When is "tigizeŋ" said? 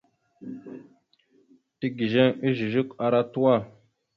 1.79-2.29